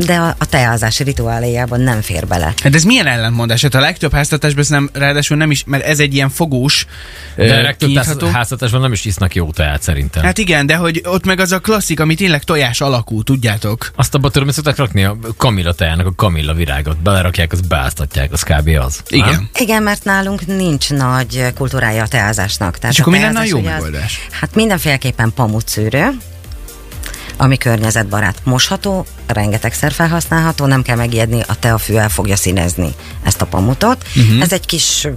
de 0.06 0.16
a, 0.16 0.36
a 0.38 0.46
teázás 0.46 1.00
rituáléjában 1.00 1.82
nem 1.82 2.02
fér 2.02 2.28
bele. 2.28 2.54
Hát 2.64 2.76
ez 2.76 2.84
milyen 2.84 3.08
ellentmondás? 3.08 3.62
Hát 3.62 3.76
a 3.76 3.80
legtöbb 3.80 4.14
háztartásban 4.14 4.62
ez 4.64 4.70
nem, 4.70 4.90
ráadásul 4.94 5.38
nem 5.38 5.52
is, 5.52 5.64
mert 5.66 5.84
ez 5.86 6.00
egy 6.00 6.14
ilyen 6.14 6.30
fogós 6.30 6.86
De 7.36 7.62
legtöbb 7.62 7.90
kinyitható. 7.90 8.28
háztartásban 8.28 8.82
nem 8.82 8.92
is 8.92 9.06
isznak 9.06 9.36
jó 9.36 9.52
teát 9.52 9.82
szerintem. 9.82 10.24
Hát 10.24 10.38
igen, 10.38 10.66
de 10.66 10.76
hogy 10.76 11.02
ott 11.06 11.26
meg 11.26 11.40
az 11.40 11.52
a 11.52 11.60
klasszik, 11.60 12.00
ami 12.00 12.16
tényleg 12.16 12.44
tojás 12.44 12.82
alakú, 12.82 13.24
tudjátok? 13.24 13.92
Azt 13.96 14.16
abba 14.16 14.28
tudom, 14.30 14.44
hogy 14.44 14.54
szokták 14.54 14.76
rakni 14.78 15.04
a 15.04 15.18
kamilla 15.38 15.74
teának 15.74 16.06
a 16.06 16.14
kamilla 16.16 16.54
virágot. 16.54 16.98
Belerakják, 16.98 17.52
azt 17.52 17.68
beáztatják, 17.68 18.32
az 18.32 18.44
kb. 18.44 18.68
az. 18.68 19.02
Igen. 19.08 19.28
Nem? 19.30 19.50
Igen, 19.60 19.84
mert 19.84 20.04
nálunk 20.04 20.46
nincs 20.46 20.90
nagy 20.90 21.46
kultúrája 21.56 22.04
a 22.04 22.08
teázásnak. 22.08 22.78
Tehát 22.78 22.94
És 22.96 23.02
akkor 23.02 23.14
mi 23.14 23.20
lenne 23.20 23.40
a 23.40 23.44
jó 23.44 23.58
ugye 23.60 23.68
az- 23.70 23.74
megoldás? 23.74 24.28
Hát 24.32 24.56
mindenféleképpen 24.56 25.32
pamutszűrő, 25.36 26.10
ami 27.38 27.58
környezetbarát, 27.58 28.36
mosható, 28.44 29.06
rengetegszer 29.28 29.92
felhasználható, 29.92 30.66
nem 30.66 30.82
kell 30.82 30.96
megijedni, 30.96 31.42
a 31.48 31.60
teafű 31.60 31.96
el 31.96 32.10
fogja 32.10 32.36
színezni 32.36 32.96
ezt 33.24 33.42
a 33.42 33.46
pamutot. 33.46 34.04
Uh-huh. 34.16 34.42
Ez 34.42 34.52
egy 34.52 34.66
kis 34.66 35.08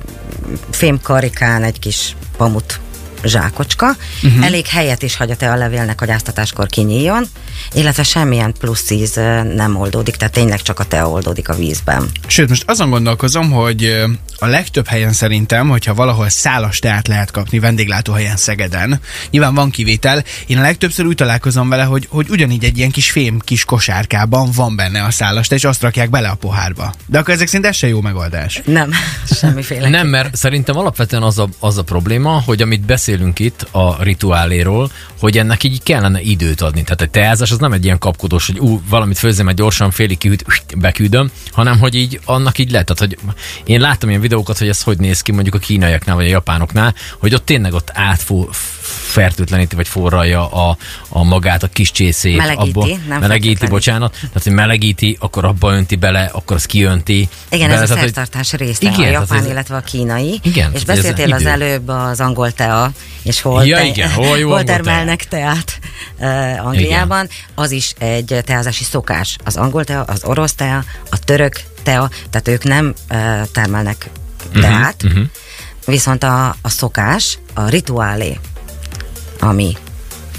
fémkarikán, 0.70 1.62
egy 1.62 1.78
kis 1.78 2.16
pamut 2.36 2.80
zsákocska. 3.24 3.96
Uh-huh. 4.22 4.44
Elég 4.44 4.66
helyet 4.66 5.02
is 5.02 5.16
hagy 5.16 5.30
a 5.30 5.36
tealevélnek, 5.36 5.98
hogy 5.98 6.10
áztatáskor 6.10 6.66
kinyíljon, 6.66 7.26
illetve 7.72 8.02
semmilyen 8.02 8.54
plusz 8.58 8.90
íz 8.90 9.14
nem 9.54 9.76
oldódik, 9.76 10.16
tehát 10.16 10.34
tényleg 10.34 10.62
csak 10.62 10.80
a 10.80 10.84
tea 10.84 11.10
oldódik 11.10 11.48
a 11.48 11.54
vízben. 11.54 12.10
Sőt, 12.26 12.48
most 12.48 12.64
azon 12.66 12.90
gondolkozom, 12.90 13.50
hogy 13.50 14.04
a 14.38 14.46
legtöbb 14.46 14.86
helyen 14.86 15.12
szerintem, 15.12 15.68
hogyha 15.68 15.94
valahol 15.94 16.28
szálas 16.28 16.78
teát 16.78 17.08
lehet 17.08 17.30
kapni 17.30 17.58
vendéglátóhelyen 17.58 18.36
Szegeden, 18.36 19.00
nyilván 19.30 19.54
van 19.54 19.70
kivétel, 19.70 20.24
én 20.46 20.58
a 20.58 20.60
legtöbbször 20.60 21.06
úgy 21.06 21.14
találkozom 21.14 21.68
vele, 21.68 21.82
hogy, 21.82 22.06
hogy 22.10 22.26
ugyanígy 22.30 22.64
egy 22.64 22.78
ilyen 22.78 22.90
kis 22.90 23.10
fém 23.10 23.38
kis 23.38 23.64
kosárkában 23.64 24.50
van 24.54 24.76
benne 24.76 25.02
a 25.02 25.10
szálas 25.10 25.48
és 25.50 25.64
azt 25.64 25.82
rakják 25.82 26.10
bele 26.10 26.28
a 26.28 26.34
pohárba. 26.34 26.94
De 27.06 27.18
akkor 27.18 27.34
ezek 27.34 27.46
szerint 27.46 27.66
ez 27.66 27.76
se 27.76 27.88
jó 27.88 28.00
megoldás. 28.00 28.62
Nem, 28.64 28.90
semmiféle. 29.40 29.88
Nem, 29.88 30.06
mert 30.06 30.36
szerintem 30.36 30.76
alapvetően 30.76 31.22
az 31.22 31.38
a, 31.38 31.48
az 31.58 31.78
a 31.78 31.82
probléma, 31.82 32.42
hogy 32.44 32.62
amit 32.62 32.80
beszél 32.80 33.05
beszélünk 33.06 33.38
itt 33.38 33.66
a 33.70 34.02
rituáléról, 34.02 34.90
hogy 35.18 35.38
ennek 35.38 35.62
így 35.62 35.82
kellene 35.82 36.20
időt 36.20 36.60
adni. 36.60 36.82
Tehát 36.82 37.00
egy 37.00 37.10
teázás 37.10 37.50
az 37.50 37.58
nem 37.58 37.72
egy 37.72 37.84
ilyen 37.84 37.98
kapkodós, 37.98 38.46
hogy 38.46 38.58
ú, 38.58 38.80
valamit 38.88 39.18
főzzem 39.18 39.48
egy 39.48 39.54
gyorsan, 39.54 39.90
félig 39.90 40.18
kihűt, 40.18 40.44
beküldöm, 40.76 41.30
hanem 41.50 41.78
hogy 41.78 41.94
így 41.94 42.20
annak 42.24 42.58
így 42.58 42.70
lehet. 42.70 42.86
Tehát, 42.86 43.00
hogy 43.00 43.32
én 43.64 43.80
láttam 43.80 44.08
ilyen 44.08 44.20
videókat, 44.20 44.58
hogy 44.58 44.68
ez 44.68 44.82
hogy 44.82 44.98
néz 44.98 45.20
ki 45.20 45.32
mondjuk 45.32 45.54
a 45.54 45.58
kínaiaknál 45.58 46.16
vagy 46.16 46.24
a 46.24 46.28
japánoknál, 46.28 46.94
hogy 47.18 47.34
ott 47.34 47.44
tényleg 47.44 47.72
ott 47.72 47.90
átfó 47.92 48.48
fertőtleníti, 48.86 49.76
vagy 49.76 49.88
forralja 49.88 50.48
a, 50.50 50.76
a 51.08 51.24
magát, 51.24 51.62
a 51.62 51.68
kis 51.68 51.90
csészét. 51.90 52.36
Melegíti, 52.36 52.78
abba, 52.78 52.86
nem 53.08 53.20
melegíti, 53.20 53.66
bocsánat. 53.66 54.10
Tehát, 54.12 54.42
hogy 54.42 54.52
melegíti, 54.52 55.16
akkor 55.20 55.44
abba 55.44 55.72
önti 55.72 55.96
bele, 55.96 56.30
akkor 56.32 56.56
az 56.56 56.64
kijönti. 56.66 57.28
Igen, 57.50 57.68
bele, 57.68 57.80
ez 57.82 57.90
a 57.90 57.94
tehát, 57.94 58.02
hogy- 58.02 58.14
szertartás 58.14 58.52
része, 58.52 58.78
Igen, 58.80 59.00
a 59.08 59.10
japán, 59.10 59.38
ez- 59.38 59.46
illetve 59.46 59.76
a 59.76 59.80
kínai. 59.80 60.40
Igen, 60.42 60.72
és 60.74 60.84
beszéltél 60.84 61.32
az 61.32 61.40
idő. 61.40 61.50
előbb 61.50 61.88
az 61.88 62.20
angol 62.20 62.52
tea, 62.52 62.90
és 63.22 63.40
hol, 63.40 63.64
Ja, 63.66 63.80
igen, 63.80 64.10
hol 64.26 64.38
jó 64.38 64.48
hol 64.50 64.64
termelnek 64.64 65.24
teát 65.28 65.78
uh, 66.18 66.66
Angliában. 66.66 67.28
Az 67.54 67.70
is 67.70 67.92
egy 67.98 68.36
teázási 68.44 68.84
szokás. 68.84 69.36
Az 69.44 69.56
angol 69.56 69.84
tea, 69.84 70.02
az 70.02 70.24
orosz 70.24 70.54
tea, 70.54 70.84
a 71.10 71.18
török 71.18 71.60
tea, 71.82 72.10
tehát 72.30 72.48
ők 72.48 72.64
nem 72.64 72.94
uh, 73.10 73.42
termelnek 73.52 74.10
Mhm, 74.52 74.60
teát, 74.60 75.02
uh-huh, 75.02 75.10
uh-huh. 75.20 75.30
viszont 75.86 76.22
a, 76.22 76.48
a 76.62 76.68
szokás, 76.68 77.38
a 77.54 77.68
rituálé, 77.68 78.38
ami 79.40 79.76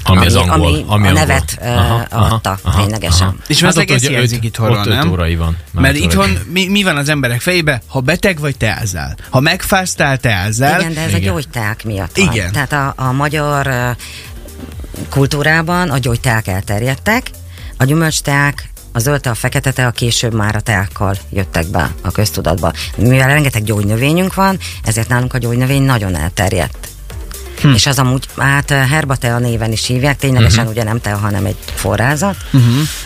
Ami 0.04 0.26
az 0.26 0.36
angol. 0.36 0.54
ami, 0.54 0.84
ami 0.88 1.08
a 1.08 1.10
angol. 1.10 1.12
nevet 1.12 1.58
uh, 1.62 2.32
adta 2.34 2.60
ténylegesen. 2.76 3.40
És 3.48 3.62
Hát 3.62 3.74
valószínűleg 3.74 3.90
ott 3.90 3.96
ez 3.96 4.02
ugye 4.04 4.10
hiányzik 4.10 4.44
itthonról, 4.44 4.78
ott 4.78 4.86
öt 4.86 4.94
nem? 4.94 5.12
órai 5.12 5.36
van. 5.36 5.58
Mert 5.72 5.96
itthon 5.96 6.30
mi, 6.52 6.68
mi 6.68 6.84
van 6.84 6.98
az 6.98 7.10
emberek 7.10 7.42
fejébe? 7.42 7.82
Ha 7.88 8.00
beteg 8.00 8.40
vagy, 8.40 8.58
teázzál. 8.58 9.16
Ha 9.30 9.40
megfáztál, 9.40 10.18
teázzál. 10.18 10.80
Igen, 10.80 10.94
de 10.94 11.02
ez 11.02 11.10
Igen. 11.14 11.22
a 11.22 11.24
gyógyteák 11.26 11.84
miatt 11.84 12.18
van. 12.18 12.32
Igen. 12.34 12.52
Tehát 12.52 12.72
a, 12.74 12.94
a 12.96 13.12
magyar 13.12 13.96
kultúrában 15.10 15.90
a 15.90 15.98
gyógyteák 15.98 16.48
elterjedtek, 16.48 17.30
a 17.78 17.84
gyümölcsteák, 17.84 18.70
a 18.92 19.00
zöld 19.00 19.22
tea, 19.22 19.32
a 19.32 19.36
fekete 19.36 19.72
tea 19.72 19.92
később 19.92 20.34
már 20.34 20.56
a 20.56 20.60
teákkal 20.60 21.16
jöttek 21.30 21.68
be 21.68 21.92
a 22.02 22.12
köztudatba. 22.12 22.74
Mivel 22.98 23.28
rengeteg 23.28 23.64
gyógynövényünk 23.64 24.34
van, 24.34 24.58
ezért 24.84 25.08
nálunk 25.08 25.34
a 25.34 25.38
gyógynövény 25.38 25.82
nagyon 25.84 26.16
elterjedt. 26.16 26.88
Hm. 27.62 27.74
És 27.74 27.86
az 27.86 28.00
amúgy, 28.00 28.26
hát 28.38 28.72
eh, 28.72 28.90
herbatea 28.90 29.40
néven 29.40 29.72
is 29.72 29.86
hívják, 29.86 30.18
ténylegesen 30.18 30.60
uh-huh. 30.60 30.72
ugye 30.72 30.84
nem 30.84 31.00
tea, 31.02 31.18
hanem 31.18 31.46
egy 31.46 31.58
forrázat. 31.76 32.36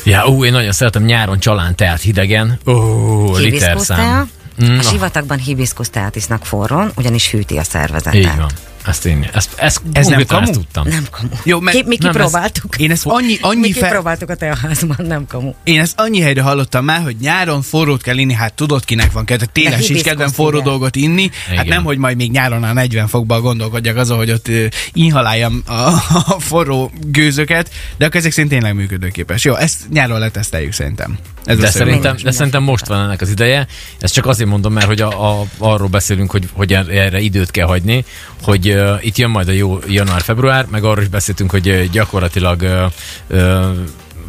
Ja, 0.03 0.27
ú, 0.27 0.45
én 0.45 0.51
nagyon 0.51 0.71
szeretem 0.71 1.03
nyáron 1.03 1.39
csalán 1.39 1.75
teát 1.75 2.01
hidegen. 2.01 2.59
Ó, 2.65 3.31
tea. 3.31 3.41
literszám. 3.41 4.29
Mm, 4.63 4.77
a 4.77 4.81
sivatagban 4.81 5.37
hibiszkusz 5.37 5.89
teát 5.89 6.15
isznak 6.15 6.45
forrón, 6.45 6.91
ugyanis 6.95 7.31
hűti 7.31 7.57
a 7.57 7.63
szervezetet. 7.63 8.13
Így 8.13 8.37
van. 8.37 8.51
Ezt 8.85 9.05
én, 9.05 9.29
ezt, 9.33 9.49
ezt, 9.55 9.81
Ez 9.93 10.07
nem 10.07 10.17
konkrétan 10.17 10.41
ezt 10.41 10.51
kamu? 10.51 10.63
tudtam. 10.63 10.87
Nem 10.87 11.05
kamu. 11.11 11.29
Jó, 11.43 11.59
mert- 11.59 11.77
Ki, 11.77 11.83
mi 11.87 11.97
nem, 11.99 12.09
ez- 12.09 12.15
kipróbáltuk. 12.15 12.77
Én 12.77 12.91
ezt 12.91 13.05
annyi, 13.05 13.37
annyi 13.41 13.59
Mi 13.59 13.71
kipróbáltuk 13.71 14.29
a 14.29 14.35
teaházban, 14.35 15.05
nem 15.07 15.27
kamu. 15.27 15.53
Én 15.63 15.79
ezt 15.79 15.99
annyi 15.99 16.19
helyre 16.19 16.41
hallottam 16.41 16.85
már, 16.85 17.01
hogy 17.03 17.15
nyáron 17.21 17.61
forrót 17.61 18.01
kell 18.01 18.17
inni, 18.17 18.33
hát 18.33 18.53
tudod 18.53 18.85
kinek 18.85 19.11
van 19.11 19.25
kedve, 19.25 19.45
télen 19.45 19.81
sincs 19.81 20.01
kedvem 20.01 20.29
forró 20.29 20.57
igen. 20.57 20.69
dolgot 20.69 20.95
inni, 20.95 21.29
hát 21.45 21.53
Igen. 21.53 21.67
nem, 21.67 21.83
hogy 21.83 21.97
majd 21.97 22.17
még 22.17 22.31
nyáron 22.31 22.63
a 22.63 22.73
40 22.73 23.07
fokban 23.07 23.41
gondolkodjak 23.41 23.97
azon, 23.97 24.17
hogy 24.17 24.31
ott 24.31 24.47
inhaláljam 24.93 25.63
a, 25.65 25.73
a 26.25 26.35
forró 26.39 26.91
gőzöket, 27.07 27.69
de 27.97 28.05
akkor 28.05 28.19
ezek 28.19 28.31
szerint 28.31 28.51
tényleg 28.51 28.75
működőképes. 28.75 29.43
Jó, 29.43 29.55
ezt 29.55 29.89
nyáron 29.89 30.19
leteszteljük 30.19 30.73
szerintem. 30.73 31.17
Ez 31.45 31.57
De 31.57 31.69
szerintem, 31.69 32.15
de 32.23 32.31
szerintem 32.31 32.63
most 32.63 32.87
van 32.87 32.99
ennek 33.03 33.21
az 33.21 33.29
ideje. 33.29 33.67
Ezt 33.99 34.13
csak 34.13 34.25
azért 34.25 34.49
mondom, 34.49 34.73
mert 34.73 34.85
hogy 34.85 35.01
a, 35.01 35.39
a, 35.39 35.45
arról 35.57 35.87
beszélünk, 35.87 36.31
hogy, 36.31 36.49
hogy 36.53 36.73
erre 36.73 37.19
időt 37.19 37.51
kell 37.51 37.65
hagyni, 37.67 38.05
hogy 38.43 38.70
uh, 38.73 39.05
itt 39.05 39.17
jön 39.17 39.29
majd 39.29 39.47
a 39.47 39.51
jó 39.51 39.79
január-február, 39.87 40.65
meg 40.69 40.83
arról 40.83 41.01
is 41.01 41.09
beszéltünk, 41.09 41.51
hogy 41.51 41.89
gyakorlatilag 41.91 42.61
uh, 42.61 43.39
uh, 43.39 43.77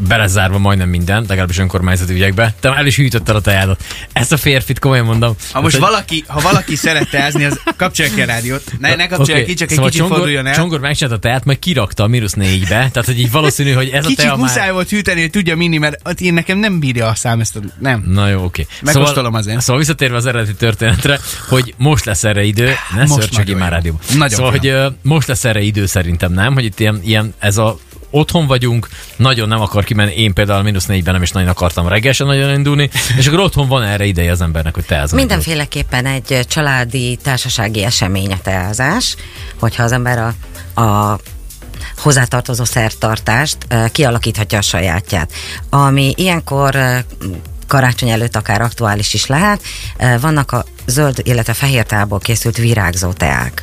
belezárva 0.09 0.59
majdnem 0.59 0.89
minden, 0.89 1.25
legalábbis 1.29 1.59
önkormányzati 1.59 2.13
ügyekbe. 2.13 2.55
Te 2.61 2.69
már 2.69 2.79
el 2.79 2.87
is 2.87 2.97
hűtötted 2.97 3.37
a 3.37 3.41
tejádat. 3.41 3.85
Ezt 4.13 4.33
a 4.33 4.37
férfit 4.37 4.79
komolyan 4.79 5.05
mondom. 5.05 5.35
Ha 5.53 5.61
most 5.61 5.77
hogy- 5.77 5.85
valaki, 5.85 6.25
ha 6.27 6.41
valaki 6.41 6.77
szeret 6.77 7.11
teázni, 7.11 7.45
az 7.45 7.61
kapcsolja 7.77 8.15
ki 8.15 8.21
a 8.23 8.25
rádiót. 8.25 8.63
Ne, 8.79 8.95
ne 8.95 9.07
kapcsolja 9.07 9.43
Oké, 9.43 9.45
ki, 9.51 9.55
csak 9.55 9.69
szóval 9.69 9.85
egy 9.85 9.91
kicsit 9.91 10.01
Csongor, 10.07 10.19
forduljon 10.19 10.47
el. 10.47 10.55
Csongor 10.55 10.81
megcsinálta 10.81 11.17
a 11.17 11.21
teát, 11.21 11.45
majd 11.45 11.59
kirakta 11.59 12.03
a 12.03 12.07
mínusz 12.07 12.33
négybe, 12.33 12.67
tehát 12.69 13.05
hogy 13.05 13.19
így 13.19 13.31
valószínű, 13.31 13.73
hogy 13.73 13.89
ez 13.89 14.05
a 14.05 14.09
Kicsit 14.09 14.25
tea 14.25 14.37
muszáj 14.37 14.65
már... 14.65 14.73
volt 14.73 14.89
hűteni, 14.89 15.21
hogy 15.21 15.31
tudja 15.31 15.57
minni, 15.57 15.79
mert 15.79 16.21
én 16.21 16.35
nekem 16.35 16.59
nem 16.59 16.81
bírja 16.81 17.07
a 17.07 17.15
szám 17.15 17.41
ezt 17.41 17.57
a... 17.57 17.61
Nem. 17.79 18.05
Na 18.07 18.29
jó, 18.29 18.45
oké. 18.45 18.67
Megkóstolom 18.83 19.35
azért. 19.35 19.61
Szóval 19.61 19.79
visszatérve 19.79 20.17
az 20.17 20.27
eredeti 20.27 20.55
történetre, 20.55 21.19
hogy 21.49 21.75
most 21.77 22.05
lesz 22.05 22.25
erre 22.25 22.43
idő, 22.43 22.75
ne 22.95 23.05
nagyon 23.05 23.29
már 23.59 23.69
jó. 23.69 23.75
rádióban. 23.75 24.01
Nagyon 24.17 24.29
szóval, 24.29 24.51
hogy 24.51 24.95
most 25.03 25.29
lesz 25.29 25.45
erre 25.45 25.61
idő 25.61 25.87
szerintem, 25.87 26.33
nem? 26.33 26.55
Hogy 26.55 26.65
itt 26.65 26.81
ilyen, 26.81 27.01
ilyen 27.05 27.35
ez 27.39 27.57
a 27.57 27.79
otthon 28.13 28.47
vagyunk, 28.47 28.89
nagyon 29.17 29.49
nem 29.49 29.61
akar 29.61 29.85
kimenni, 29.85 30.15
én 30.15 30.33
például 30.33 30.63
mínusz 30.63 30.87
négyben 30.87 31.13
nem 31.13 31.23
is 31.23 31.31
nagyon 31.31 31.49
akartam 31.49 31.89
reggel 31.89 32.13
nagyon 32.19 32.55
indulni, 32.55 32.91
és 33.19 33.27
akkor 33.27 33.41
otthon 33.41 33.69
van 33.69 33.83
erre 33.83 34.05
ideje 34.05 34.31
az 34.31 34.41
embernek, 34.41 34.75
hogy 34.75 34.85
teázom. 34.85 35.19
Mindenféleképpen 35.19 36.07
egy 36.07 36.47
családi, 36.49 37.19
társasági 37.23 37.85
esemény 37.85 38.33
a 38.33 38.39
teázás, 38.43 39.17
hogyha 39.61 39.83
az 39.83 39.93
ember 39.93 40.19
a, 40.75 40.81
a 40.81 41.19
hozzátartozó 41.97 42.65
szertartást 42.65 43.57
kialakíthatja 43.93 44.59
a 44.59 44.63
sajátját. 44.63 45.33
Ami 45.71 46.13
ilyenkor 46.17 46.79
karácsony 47.67 48.11
előtt 48.11 48.37
akár 48.37 48.61
aktuális 48.61 49.15
is 49.15 49.27
lehet, 49.27 49.63
vannak 50.21 50.53
a 50.53 50.65
zöld, 50.87 51.21
illetve 51.23 51.53
fehér 51.53 51.85
teából 51.85 52.19
készült 52.19 52.57
virágzó 52.57 53.13
teák. 53.13 53.63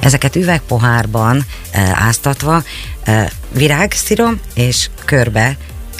Ezeket 0.00 0.36
üvegpohárban 0.36 1.36
ö, 1.74 1.78
áztatva 1.94 2.62
ö, 3.06 3.20
virágszirom 3.52 4.40
és 4.54 4.88
körbe 5.04 5.56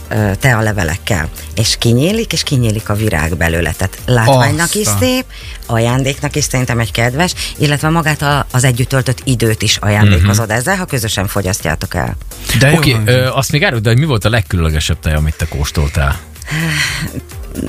ö, 0.09 0.31
tealevelekkel. 0.41 1.29
És 1.55 1.77
kinyílik, 1.79 2.33
és 2.33 2.43
kinyílik 2.43 2.89
a 2.89 2.95
virág 2.95 3.37
belőle. 3.37 3.73
Tehát 3.73 3.99
látványnak 4.07 4.75
is 4.75 4.87
Azt 4.87 4.95
a- 4.95 4.99
szép, 5.05 5.25
ajándéknak 5.67 6.37
is 6.37 6.45
szerintem 6.45 6.79
egy 6.79 6.93
kedves, 6.93 7.35
illetve 7.59 7.89
magát 7.89 8.23
a, 8.23 8.47
az 8.53 8.65
együtt 8.65 8.89
töltött 8.89 9.21
időt 9.25 9.63
is 9.63 9.77
ajándékozod 9.77 10.47
Mhm. 10.49 10.57
ezzel, 10.57 10.77
ha 10.77 10.85
közösen 10.85 11.27
fogyasztjátok 11.27 11.95
el. 11.95 12.17
De 12.59 12.71
jó 12.71 12.77
Oké, 12.77 12.95
okay, 12.95 13.15
azt 13.15 13.53
még 13.53 13.65
áruld, 13.65 13.83
de 13.83 13.89
hogy 13.89 13.99
mi 13.99 14.05
volt 14.07 14.25
a 14.25 14.31
legkülönlegesebb 14.31 15.01
tej, 15.01 15.15
amit 15.15 15.35
te 15.37 15.49
kóstoltál? 15.49 16.19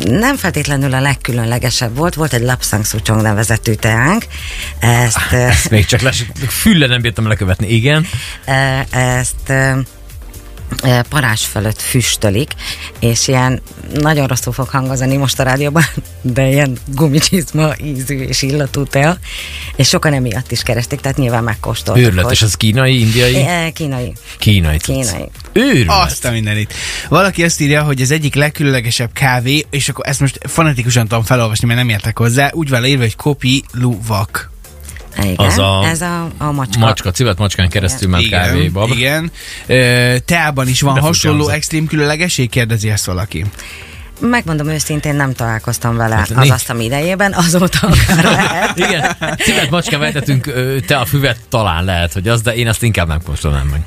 Nem 0.05 0.35
feltétlenül 0.35 0.93
a 0.93 0.99
legkülönlegesebb 1.01 1.95
volt, 1.95 2.13
volt 2.13 2.33
egy 2.33 2.41
Lapsang 2.41 2.85
Suchong 2.85 3.21
nevezetű 3.21 3.73
teánk, 3.73 4.25
ezt, 4.79 5.17
ö, 5.31 5.35
Ezt 5.35 5.69
még 5.69 5.85
csak 5.85 6.01
les, 6.01 6.25
fülle 6.47 6.87
nem 6.87 7.01
bírtam 7.01 7.27
lekövetni. 7.27 7.67
Igen. 7.67 8.05
ezt 8.89 9.53
parás 11.09 11.45
fölött 11.45 11.81
füstölik, 11.81 12.51
és 12.99 13.27
ilyen 13.27 13.61
nagyon 13.93 14.27
rosszul 14.27 14.53
fog 14.53 14.67
hangozni 14.67 15.17
most 15.17 15.39
a 15.39 15.43
rádióban, 15.43 15.83
de 16.21 16.47
ilyen 16.47 16.77
gumicsizma 16.85 17.73
ízű 17.83 18.19
és 18.19 18.41
illatú 18.41 18.83
tea, 18.83 19.17
és 19.75 19.87
sokan 19.87 20.13
emiatt 20.13 20.51
is 20.51 20.63
keresték, 20.63 20.99
tehát 20.99 21.17
nyilván 21.17 21.43
megkóstoltak. 21.43 22.03
Őrület, 22.03 22.31
és 22.31 22.41
az 22.41 22.55
kínai, 22.55 22.99
indiai? 22.99 23.35
E, 23.35 23.69
Kínai. 23.69 24.13
Kínai. 24.37 24.77
Kínai. 24.77 25.29
Őrület. 25.53 26.05
Azt 26.05 26.25
a 26.25 26.31
mindenit. 26.31 26.73
Valaki 27.09 27.43
azt 27.43 27.61
írja, 27.61 27.83
hogy 27.83 28.01
az 28.01 28.11
egyik 28.11 28.35
legkülönlegesebb 28.35 29.13
kávé, 29.13 29.65
és 29.69 29.89
akkor 29.89 30.07
ezt 30.07 30.19
most 30.19 30.37
fanatikusan 30.41 31.07
tudom 31.07 31.23
felolvasni, 31.23 31.67
mert 31.67 31.79
nem 31.79 31.89
értek 31.89 32.17
hozzá, 32.17 32.49
úgy 32.53 32.69
van 32.69 32.85
írva, 32.85 33.01
hogy 33.01 33.15
kopi 33.15 33.63
luvak. 33.71 34.48
Igen, 35.23 35.45
Az 35.45 35.57
a 35.57 35.83
ez 35.85 36.01
a, 36.01 36.27
a 36.37 36.51
macska. 36.51 36.79
Macska, 36.79 37.11
civet 37.11 37.37
macskán 37.37 37.69
keresztül 37.69 38.09
ment 38.09 38.29
kávéba. 38.29 38.87
igen. 38.95 39.31
Ö, 39.67 40.15
teában 40.25 40.67
is 40.67 40.81
van 40.81 40.93
De 40.93 40.99
hasonló 40.99 41.37
hangzott. 41.37 41.55
extrém 41.55 41.85
különlegesség? 41.87 42.49
Kérdezi 42.49 42.89
ezt 42.89 43.05
valaki. 43.05 43.45
Megmondom 44.21 44.67
őszintén, 44.67 45.15
nem 45.15 45.33
találkoztam 45.33 45.95
vele 45.95 46.15
Hát 46.15 46.29
az 46.29 46.49
asztam 46.49 46.79
idejében, 46.79 47.33
azóta 47.33 47.77
akár 47.87 48.23
lehet. 48.33 48.77
Igen, 48.77 49.15
civet 49.37 49.69
macskán 49.69 49.99
vetetünk, 49.99 50.53
te 50.85 50.97
a 50.97 51.05
füvet 51.05 51.37
talán 51.49 51.83
lehet, 51.83 52.13
hogy 52.13 52.27
az, 52.27 52.41
de 52.41 52.55
én 52.55 52.67
azt 52.67 52.83
inkább 52.83 53.07
nem 53.07 53.21
kóstolnám 53.23 53.67
meg. 53.67 53.81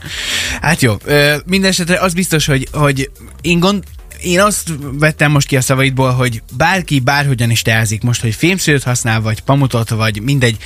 Hát 0.60 0.80
jó, 0.82 0.94
ö, 1.04 1.34
mindenesetre 1.46 1.98
az 2.00 2.12
biztos, 2.14 2.46
hogy, 2.46 2.68
hogy 2.72 3.10
én 3.40 3.58
gond, 3.60 3.82
én 4.20 4.40
azt 4.40 4.72
vettem 4.98 5.30
most 5.30 5.46
ki 5.46 5.56
a 5.56 5.60
szavaidból, 5.60 6.10
hogy 6.12 6.42
bárki 6.56 7.00
bárhogyan 7.00 7.50
is 7.50 7.62
teázik 7.62 8.02
most, 8.02 8.20
hogy 8.20 8.34
fémszőt 8.34 8.82
használ, 8.82 9.20
vagy 9.20 9.40
pamutot, 9.40 9.88
vagy 9.90 10.22
mindegy, 10.22 10.56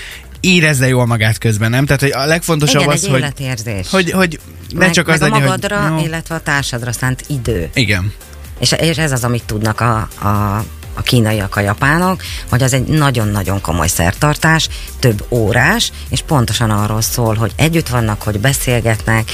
érezze 0.47 0.89
jól 0.89 1.07
magát 1.07 1.39
közben, 1.39 1.71
nem? 1.71 1.87
Tehát 1.87 2.01
hogy 2.01 2.13
a 2.13 2.25
legfontosabb 2.25 2.81
Igen, 2.81 2.93
az, 2.93 3.05
egy 3.05 3.11
hogy, 3.11 3.19
életérzés. 3.19 3.91
hogy, 3.91 4.11
hogy 4.11 4.41
ne 4.69 4.79
meg, 4.79 4.91
csak 4.91 5.07
meg 5.07 5.15
az 5.15 5.21
a 5.21 5.25
legyen, 5.25 5.43
magadra, 5.43 5.81
hogy... 5.81 6.01
Jó. 6.01 6.07
illetve 6.07 6.35
a 6.35 6.41
társadra 6.41 6.93
szánt 6.93 7.25
idő. 7.27 7.71
Igen. 7.75 8.13
És, 8.59 8.73
és 8.73 8.97
ez 8.97 9.13
az, 9.13 9.25
amit 9.25 9.45
tudnak 9.45 9.81
a, 9.81 10.09
a, 10.19 10.65
a 10.95 11.03
kínaiak, 11.03 11.57
a 11.57 11.61
japánok, 11.61 12.23
hogy 12.51 12.63
az 12.63 12.73
egy 12.73 12.85
nagyon-nagyon 12.85 13.61
komoly 13.61 13.89
szertartás, 13.89 14.69
több 14.99 15.25
órás, 15.29 15.93
és 16.09 16.21
pontosan 16.27 16.71
arról 16.71 17.03
szól, 17.03 17.35
hogy 17.35 17.53
együtt 17.57 17.89
vannak, 17.89 18.23
hogy 18.23 18.39
beszélgetnek, 18.41 19.31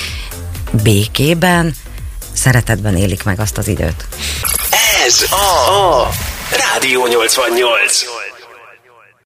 békében, 0.83 1.75
szeretetben 2.33 2.97
élik 2.97 3.25
meg 3.25 3.41
azt 3.41 3.59
az 3.59 3.69
időt. 3.69 4.07
Ez 5.07 5.27
a, 5.31 6.01
a 6.01 6.11
Rádió 6.73 7.07
88. 7.07 8.22